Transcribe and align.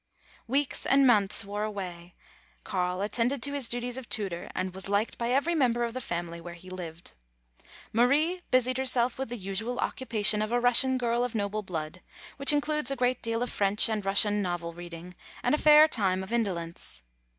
Weeks 0.47 0.87
and 0.87 1.05
months 1.05 1.45
wore 1.45 1.61
away. 1.63 2.15
Carl 2.63 3.01
attended 3.03 3.43
to 3.43 3.53
his 3.53 3.67
duties 3.69 3.97
of 3.97 4.09
tutor, 4.09 4.49
and 4.55 4.73
was 4.73 4.89
liked 4.89 5.19
by 5.19 5.29
every 5.29 5.53
mem 5.53 5.73
ber 5.73 5.83
of 5.83 5.93
the 5.93 6.01
family 6.01 6.41
where 6.41 6.55
he 6.55 6.71
lived. 6.71 7.13
Marie 7.93 8.41
busied 8.49 8.79
her 8.79 8.85
self 8.87 9.19
with 9.19 9.29
the 9.29 9.37
usual 9.37 9.77
occupation 9.77 10.41
of 10.41 10.51
a 10.51 10.59
Russian 10.59 10.97
girl 10.97 11.23
of 11.23 11.35
noble 11.35 11.61
blood, 11.61 12.01
which 12.37 12.51
includes 12.51 12.89
a 12.89 12.95
great 12.95 13.21
deal 13.21 13.43
of 13.43 13.51
French 13.51 13.87
and 13.87 14.03
Russian 14.03 14.41
novel 14.41 14.73
reading, 14.73 15.13
and 15.43 15.53
a 15.53 15.59
fair 15.59 15.87
amount 15.95 16.23
of 16.23 16.33
indolence. 16.33 17.03